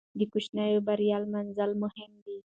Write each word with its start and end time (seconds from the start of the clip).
د 0.19 0.21
کوچنۍ 0.31 0.71
بریا 0.87 1.17
لمانځل 1.23 1.71
مهم 1.83 2.11
دي. 2.25 2.37